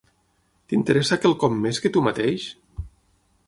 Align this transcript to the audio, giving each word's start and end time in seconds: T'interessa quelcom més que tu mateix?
T'interessa 0.71 1.19
quelcom 1.25 1.61
més 1.67 1.81
que 1.85 1.95
tu 1.97 2.05
mateix? 2.09 2.51